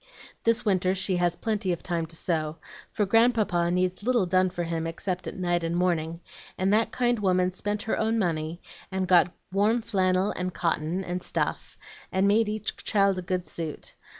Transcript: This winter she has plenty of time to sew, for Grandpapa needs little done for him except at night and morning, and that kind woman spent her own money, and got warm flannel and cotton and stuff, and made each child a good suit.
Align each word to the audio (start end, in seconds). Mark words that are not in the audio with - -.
This 0.45 0.65
winter 0.65 0.95
she 0.95 1.17
has 1.17 1.35
plenty 1.35 1.71
of 1.71 1.83
time 1.83 2.07
to 2.07 2.15
sew, 2.15 2.55
for 2.91 3.05
Grandpapa 3.05 3.69
needs 3.69 4.01
little 4.01 4.25
done 4.25 4.49
for 4.49 4.63
him 4.63 4.87
except 4.87 5.27
at 5.27 5.37
night 5.37 5.63
and 5.63 5.77
morning, 5.77 6.21
and 6.57 6.73
that 6.73 6.91
kind 6.91 7.19
woman 7.19 7.51
spent 7.51 7.83
her 7.83 7.99
own 7.99 8.17
money, 8.17 8.63
and 8.91 9.07
got 9.07 9.31
warm 9.51 9.83
flannel 9.83 10.31
and 10.31 10.55
cotton 10.55 11.03
and 11.03 11.21
stuff, 11.21 11.77
and 12.11 12.27
made 12.27 12.49
each 12.49 12.75
child 12.77 13.19
a 13.19 13.21
good 13.21 13.45
suit. 13.45 13.93